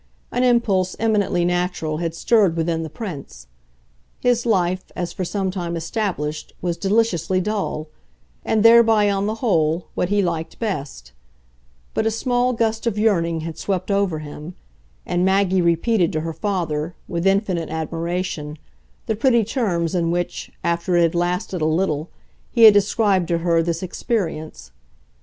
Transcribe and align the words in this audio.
An 0.31 0.43
impulse 0.43 0.95
eminently 0.97 1.45
natural 1.45 1.97
had 1.97 2.15
stirred 2.15 2.57
within 2.57 2.81
the 2.81 2.89
Prince; 2.89 3.45
his 4.19 4.47
life, 4.47 4.85
as 4.95 5.13
for 5.13 5.23
some 5.23 5.51
time 5.51 5.75
established, 5.75 6.53
was 6.59 6.75
deliciously 6.75 7.39
dull, 7.39 7.87
and 8.43 8.63
thereby, 8.65 9.11
on 9.11 9.27
the 9.27 9.35
whole, 9.35 9.89
what 9.93 10.09
he 10.09 10.19
best 10.23 10.59
liked; 10.59 11.11
but 11.93 12.07
a 12.07 12.09
small 12.09 12.51
gust 12.53 12.87
of 12.87 12.97
yearning 12.97 13.41
had 13.41 13.59
swept 13.59 13.91
over 13.91 14.17
him, 14.17 14.55
and 15.05 15.23
Maggie 15.23 15.61
repeated 15.61 16.11
to 16.13 16.21
her 16.21 16.33
father, 16.33 16.95
with 17.07 17.27
infinite 17.27 17.69
admiration, 17.69 18.57
the 19.05 19.15
pretty 19.15 19.43
terms 19.43 19.93
in 19.93 20.09
which, 20.09 20.49
after 20.63 20.95
it 20.97 21.03
had 21.03 21.13
lasted 21.13 21.61
a 21.61 21.65
little, 21.65 22.09
he 22.49 22.63
had 22.63 22.73
described 22.73 23.27
to 23.27 23.37
her 23.37 23.61
this 23.61 23.83
experience. 23.83 24.71